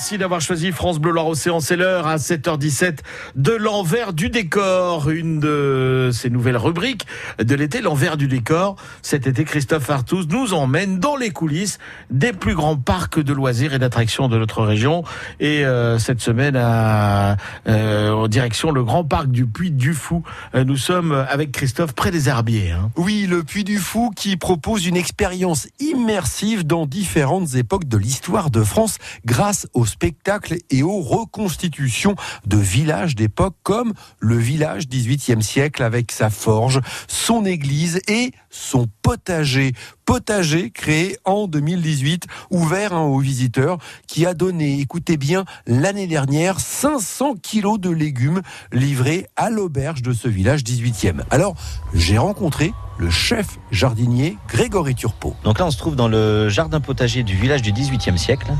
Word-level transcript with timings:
Merci 0.00 0.16
d'avoir 0.16 0.40
choisi 0.40 0.72
France 0.72 0.98
Bleu 0.98 1.12
Loire 1.12 1.26
Océan. 1.26 1.60
C'est 1.60 1.76
l'heure 1.76 2.06
à 2.06 2.16
7h17 2.16 3.00
de 3.36 3.52
l'envers 3.52 4.14
du 4.14 4.30
décor. 4.30 5.10
Une 5.10 5.40
de 5.40 6.08
ces 6.10 6.30
nouvelles 6.30 6.56
rubriques 6.56 7.06
de 7.38 7.54
l'été, 7.54 7.82
l'envers 7.82 8.16
du 8.16 8.26
décor. 8.26 8.76
Cet 9.02 9.26
été, 9.26 9.44
Christophe 9.44 9.90
Artous 9.90 10.24
nous 10.30 10.54
emmène 10.54 11.00
dans 11.00 11.16
les 11.16 11.28
coulisses 11.28 11.78
des 12.10 12.32
plus 12.32 12.54
grands 12.54 12.78
parcs 12.78 13.20
de 13.20 13.34
loisirs 13.34 13.74
et 13.74 13.78
d'attractions 13.78 14.28
de 14.28 14.38
notre 14.38 14.62
région. 14.62 15.04
Et 15.38 15.66
euh, 15.66 15.98
cette 15.98 16.22
semaine, 16.22 16.56
euh, 16.56 18.10
en 18.10 18.26
direction 18.26 18.70
le 18.70 18.82
grand 18.82 19.04
parc 19.04 19.30
du 19.30 19.44
Puy 19.44 19.70
du 19.70 19.92
Fou, 19.92 20.22
euh, 20.54 20.64
nous 20.64 20.78
sommes 20.78 21.12
avec 21.12 21.52
Christophe 21.52 21.92
près 21.92 22.10
des 22.10 22.30
Herbiers. 22.30 22.70
Hein. 22.70 22.90
Oui, 22.96 23.26
le 23.28 23.42
Puy 23.42 23.64
du 23.64 23.76
Fou 23.76 24.12
qui 24.16 24.38
propose 24.38 24.86
une 24.86 24.96
expérience 24.96 25.68
immersive 25.78 26.66
dans 26.66 26.86
différentes 26.86 27.54
époques 27.54 27.86
de 27.86 27.98
l'histoire 27.98 28.50
de 28.50 28.62
France 28.64 28.96
grâce 29.26 29.68
au 29.74 29.84
spectacle 29.90 30.56
et 30.70 30.82
aux 30.82 31.00
reconstitutions 31.00 32.14
de 32.46 32.56
villages 32.56 33.14
d'époque 33.14 33.56
comme 33.62 33.92
le 34.18 34.36
village 34.36 34.84
18e 34.88 35.42
siècle 35.42 35.82
avec 35.82 36.12
sa 36.12 36.30
forge, 36.30 36.80
son 37.08 37.44
église 37.44 38.00
et 38.08 38.32
son 38.50 38.86
potager. 39.02 39.72
Potager 40.04 40.70
créé 40.70 41.16
en 41.24 41.46
2018, 41.46 42.24
ouvert 42.50 42.94
hein, 42.94 43.02
aux 43.02 43.20
visiteurs, 43.20 43.78
qui 44.08 44.26
a 44.26 44.34
donné, 44.34 44.80
écoutez 44.80 45.16
bien, 45.16 45.44
l'année 45.66 46.08
dernière, 46.08 46.58
500 46.58 47.34
kilos 47.40 47.78
de 47.78 47.90
légumes 47.90 48.42
livrés 48.72 49.28
à 49.36 49.50
l'auberge 49.50 50.02
de 50.02 50.12
ce 50.12 50.26
village 50.26 50.62
18e. 50.64 51.20
Alors, 51.30 51.54
j'ai 51.94 52.18
rencontré 52.18 52.72
le 53.00 53.08
chef 53.08 53.58
jardinier 53.70 54.36
Grégory 54.48 54.94
Turpot. 54.94 55.34
Donc 55.42 55.58
là, 55.58 55.66
on 55.66 55.70
se 55.70 55.78
trouve 55.78 55.96
dans 55.96 56.08
le 56.08 56.48
jardin 56.48 56.80
potager 56.80 57.22
du 57.22 57.34
village 57.34 57.62
du 57.62 57.72
18e 57.72 58.18
siècle, 58.18 58.52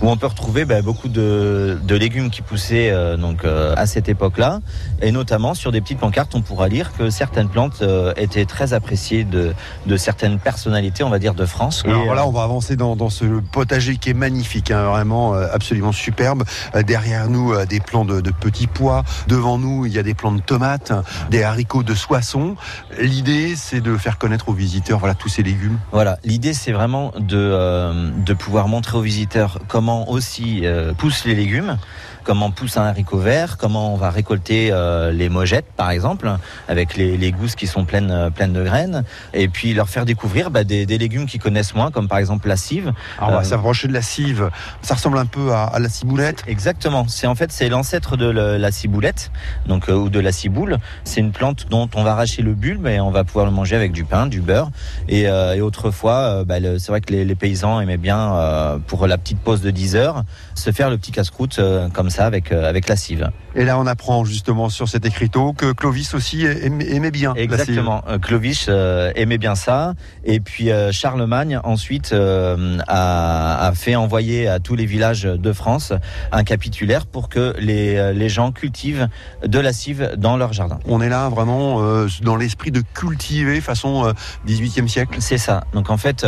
où 0.00 0.08
on 0.08 0.16
peut 0.16 0.26
retrouver 0.26 0.64
bah, 0.72 0.80
beaucoup 0.80 1.08
de, 1.08 1.78
de, 1.82 1.94
légumes 1.96 2.30
qui 2.30 2.40
poussaient 2.40 2.90
euh, 2.90 3.18
donc, 3.18 3.44
euh, 3.44 3.74
à 3.76 3.84
cette 3.84 4.08
époque-là. 4.08 4.60
Et 5.02 5.12
notamment, 5.12 5.52
sur 5.52 5.70
des 5.70 5.82
petites 5.82 5.98
pancartes, 5.98 6.34
on 6.34 6.40
pourra 6.40 6.68
lire 6.68 6.94
que 6.96 7.10
certaines 7.10 7.50
plantes 7.50 7.82
euh, 7.82 8.14
étaient 8.16 8.46
très 8.46 8.72
appréciées 8.72 9.24
de, 9.24 9.52
de, 9.84 9.96
certaines 9.98 10.38
personnalités, 10.38 11.04
on 11.04 11.10
va 11.10 11.18
dire, 11.18 11.34
de 11.34 11.44
France. 11.44 11.82
Alors 11.84 12.06
voilà, 12.06 12.26
on 12.26 12.30
va 12.30 12.42
avancer 12.42 12.76
dans, 12.76 12.96
dans 12.96 13.10
ce 13.10 13.26
potager 13.52 13.98
qui 13.98 14.08
est 14.08 14.14
magnifique, 14.14 14.70
hein, 14.70 14.84
vraiment 14.84 15.34
absolument 15.34 15.92
superbe. 15.92 16.44
derrière 16.86 17.28
nous, 17.28 17.54
des 17.66 17.80
plants 17.80 18.06
de, 18.06 18.22
de, 18.22 18.30
petits 18.30 18.66
pois. 18.66 19.04
Devant 19.28 19.58
nous, 19.58 19.84
il 19.84 19.92
y 19.92 19.98
a 19.98 20.02
des 20.02 20.14
plants 20.14 20.32
de 20.32 20.40
tomates, 20.40 20.92
des 21.30 21.42
haricots 21.42 21.82
de 21.82 21.94
soissons. 21.94 22.56
L'idée, 22.98 23.56
c'est 23.56 23.82
de 23.82 23.94
faire 23.98 24.16
connaître 24.16 24.48
aux 24.48 24.54
visiteurs 24.54 25.00
voilà, 25.00 25.14
tous 25.14 25.28
ces 25.28 25.42
légumes 25.42 25.78
Voilà, 25.92 26.18
l'idée 26.24 26.54
c'est 26.54 26.72
vraiment 26.72 27.12
de, 27.18 28.10
de 28.24 28.32
pouvoir 28.32 28.68
montrer 28.68 28.96
aux 28.96 29.02
visiteurs 29.02 29.58
comment 29.68 30.08
aussi 30.08 30.61
euh, 30.66 30.92
poussent 30.92 31.24
les 31.24 31.34
légumes 31.34 31.76
comment 32.22 32.50
pousse 32.50 32.76
un 32.76 32.84
haricot 32.84 33.18
vert, 33.18 33.56
comment 33.58 33.92
on 33.92 33.96
va 33.96 34.10
récolter 34.10 34.70
euh, 34.70 35.12
les 35.12 35.28
mojettes 35.28 35.66
par 35.76 35.90
exemple, 35.90 36.30
avec 36.68 36.96
les, 36.96 37.16
les, 37.16 37.32
gousses 37.32 37.54
qui 37.54 37.66
sont 37.66 37.84
pleines, 37.84 38.10
euh, 38.10 38.30
pleines 38.30 38.52
de 38.52 38.62
graines, 38.62 39.04
et 39.34 39.48
puis 39.48 39.74
leur 39.74 39.88
faire 39.88 40.04
découvrir 40.04 40.50
bah, 40.50 40.64
des, 40.64 40.86
des, 40.86 40.98
légumes 40.98 41.26
qu'ils 41.26 41.40
connaissent 41.40 41.74
moins, 41.74 41.90
comme 41.90 42.08
par 42.08 42.18
exemple 42.18 42.48
la 42.48 42.56
cive. 42.56 42.92
Alors 43.18 43.30
on 43.30 43.32
va 43.32 43.40
euh, 43.40 43.44
s'approcher 43.44 43.88
de 43.88 43.92
la 43.92 44.02
cive, 44.02 44.50
ça 44.82 44.94
ressemble 44.94 45.18
un 45.18 45.26
peu 45.26 45.52
à, 45.52 45.64
à 45.64 45.78
la 45.78 45.88
ciboulette. 45.88 46.44
Exactement, 46.46 47.06
c'est 47.08 47.26
en 47.26 47.34
fait 47.34 47.50
c'est 47.52 47.68
l'ancêtre 47.68 48.16
de 48.16 48.26
le, 48.26 48.56
la 48.56 48.70
ciboulette, 48.70 49.30
donc 49.66 49.88
ou 49.88 50.08
de 50.08 50.20
la 50.20 50.32
ciboule. 50.32 50.78
C'est 51.04 51.20
une 51.20 51.32
plante 51.32 51.66
dont 51.70 51.88
on 51.94 52.04
va 52.04 52.12
arracher 52.12 52.42
le 52.42 52.54
bulbe 52.54 52.86
et 52.86 53.00
on 53.00 53.10
va 53.10 53.24
pouvoir 53.24 53.46
le 53.46 53.52
manger 53.52 53.76
avec 53.76 53.92
du 53.92 54.04
pain, 54.04 54.26
du 54.26 54.40
beurre. 54.40 54.70
Et, 55.08 55.22
et 55.22 55.60
autrefois, 55.60 56.44
bah, 56.44 56.56
c'est 56.78 56.88
vrai 56.88 57.00
que 57.00 57.12
les, 57.12 57.24
les, 57.24 57.34
paysans 57.34 57.80
aimaient 57.80 57.96
bien 57.96 58.80
pour 58.86 59.06
la 59.06 59.18
petite 59.18 59.38
pause 59.38 59.62
de 59.62 59.70
10 59.70 59.96
heures 59.96 60.24
se 60.54 60.70
faire 60.70 60.90
le 60.90 60.98
petit 60.98 61.12
casse-croûte 61.12 61.60
comme 61.92 62.10
ça 62.12 62.26
avec, 62.26 62.52
euh, 62.52 62.68
avec 62.68 62.88
la 62.88 62.96
cive. 62.96 63.30
Et 63.54 63.64
là, 63.64 63.78
on 63.78 63.86
apprend 63.86 64.24
justement 64.24 64.68
sur 64.68 64.88
cet 64.88 65.04
écriteau 65.04 65.52
que 65.52 65.72
Clovis 65.72 66.14
aussi 66.14 66.46
aimait 66.46 67.10
bien. 67.10 67.34
Exactement. 67.34 68.02
Euh, 68.08 68.18
Clovis 68.18 68.66
euh, 68.68 69.12
aimait 69.16 69.38
bien 69.38 69.54
ça. 69.54 69.94
Et 70.24 70.40
puis 70.40 70.70
Charlemagne 70.90 71.58
ensuite 71.64 72.14
a, 72.14 73.66
a, 73.66 73.72
fait 73.74 73.96
envoyer 73.96 74.48
à 74.48 74.60
tous 74.60 74.74
les 74.74 74.86
villages 74.86 75.22
de 75.22 75.52
France 75.52 75.92
un 76.30 76.44
capitulaire 76.44 77.06
pour 77.06 77.28
que 77.28 77.54
les, 77.58 78.12
les 78.14 78.28
gens 78.28 78.52
cultivent 78.52 79.08
de 79.44 79.58
la 79.58 79.72
cive 79.72 80.12
dans 80.16 80.36
leur 80.36 80.52
jardin. 80.52 80.78
On 80.86 81.00
est 81.00 81.08
là 81.08 81.28
vraiment 81.28 81.80
dans 82.22 82.36
l'esprit 82.36 82.70
de 82.70 82.82
cultiver 82.94 83.60
façon 83.60 84.12
18e 84.46 84.88
siècle. 84.88 85.16
C'est 85.20 85.38
ça. 85.38 85.64
Donc 85.72 85.90
en 85.90 85.96
fait, 85.96 86.26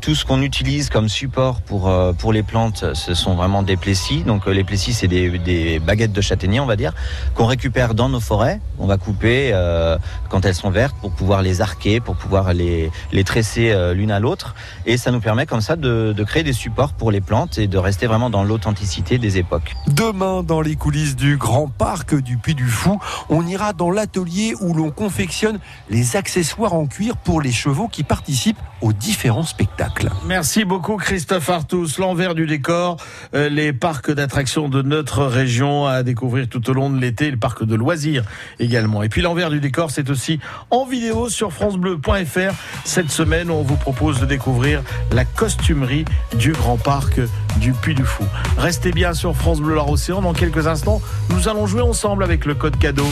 tout 0.00 0.14
ce 0.14 0.24
qu'on 0.24 0.42
utilise 0.42 0.88
comme 0.88 1.08
support 1.08 1.60
pour, 1.60 1.92
pour 2.18 2.32
les 2.32 2.42
plantes, 2.42 2.94
ce 2.94 3.14
sont 3.14 3.34
vraiment 3.34 3.62
des 3.62 3.76
plessis. 3.76 4.22
Donc 4.22 4.46
les 4.46 4.64
plessis, 4.64 4.92
c'est 4.92 5.08
des 5.08 5.23
des 5.30 5.78
baguettes 5.78 6.12
de 6.12 6.20
châtaignier, 6.20 6.60
on 6.60 6.66
va 6.66 6.76
dire, 6.76 6.92
qu'on 7.34 7.46
récupère 7.46 7.94
dans 7.94 8.08
nos 8.08 8.20
forêts. 8.20 8.60
On 8.78 8.86
va 8.86 8.96
couper 8.96 9.50
euh, 9.52 9.98
quand 10.30 10.44
elles 10.44 10.54
sont 10.54 10.70
vertes 10.70 10.96
pour 11.00 11.12
pouvoir 11.12 11.42
les 11.42 11.60
arquer, 11.60 12.00
pour 12.00 12.16
pouvoir 12.16 12.52
les, 12.52 12.90
les 13.12 13.24
tresser 13.24 13.70
euh, 13.70 13.94
l'une 13.94 14.10
à 14.10 14.20
l'autre. 14.20 14.54
Et 14.86 14.96
ça 14.96 15.10
nous 15.10 15.20
permet 15.20 15.46
comme 15.46 15.60
ça 15.60 15.76
de, 15.76 16.12
de, 16.16 16.24
créer 16.24 16.42
des 16.42 16.52
supports 16.52 16.92
pour 16.92 17.10
les 17.10 17.20
plantes 17.20 17.58
et 17.58 17.66
de 17.66 17.78
rester 17.78 18.06
vraiment 18.06 18.30
dans 18.30 18.44
l'authenticité 18.44 19.18
des 19.18 19.38
époques. 19.38 19.74
Demain, 19.88 20.42
dans 20.42 20.60
les 20.60 20.76
coulisses 20.76 21.16
du 21.16 21.36
Grand 21.36 21.68
Parc 21.68 22.14
du 22.14 22.36
Puy 22.36 22.54
du 22.54 22.66
Fou, 22.66 22.98
on 23.28 23.46
ira 23.46 23.72
dans 23.72 23.90
l'atelier 23.90 24.54
où 24.60 24.74
l'on 24.74 24.90
confectionne 24.90 25.58
les 25.90 26.16
accessoires 26.16 26.74
en 26.74 26.86
cuir 26.86 27.16
pour 27.16 27.40
les 27.40 27.52
chevaux 27.52 27.88
qui 27.88 28.02
participent 28.02 28.58
aux 28.80 28.92
différents 28.92 29.44
spectacles. 29.44 30.10
Merci 30.26 30.64
beaucoup 30.64 30.96
Christophe 30.96 31.48
Artus. 31.48 31.98
L'envers 31.98 32.34
du 32.34 32.46
décor, 32.46 32.98
euh, 33.34 33.48
les 33.48 33.72
parcs 33.72 34.10
d'attractions 34.10 34.68
de 34.68 34.82
notre 34.82 35.13
région 35.18 35.86
à 35.86 36.02
découvrir 36.02 36.48
tout 36.48 36.68
au 36.70 36.72
long 36.72 36.90
de 36.90 37.00
l'été, 37.00 37.30
le 37.30 37.36
parc 37.36 37.64
de 37.64 37.74
loisirs 37.74 38.24
également. 38.58 39.02
Et 39.02 39.08
puis 39.08 39.22
l'envers 39.22 39.50
du 39.50 39.60
décor, 39.60 39.90
c'est 39.90 40.10
aussi 40.10 40.40
en 40.70 40.84
vidéo 40.84 41.28
sur 41.28 41.52
francebleu.fr. 41.52 42.54
Cette 42.84 43.10
semaine, 43.10 43.50
on 43.50 43.62
vous 43.62 43.76
propose 43.76 44.20
de 44.20 44.26
découvrir 44.26 44.82
la 45.12 45.24
costumerie 45.24 46.04
du 46.36 46.52
grand 46.52 46.76
parc 46.76 47.20
du 47.56 47.72
Puy 47.72 47.94
du 47.94 48.04
Fou. 48.04 48.24
Restez 48.58 48.92
bien 48.92 49.14
sur 49.14 49.36
France 49.36 49.60
Bleu 49.60 49.76
Océan. 49.78 50.22
Dans 50.22 50.32
quelques 50.32 50.66
instants, 50.66 51.00
nous 51.30 51.48
allons 51.48 51.66
jouer 51.66 51.82
ensemble 51.82 52.24
avec 52.24 52.44
le 52.44 52.54
code 52.54 52.78
cadeau. 52.78 53.06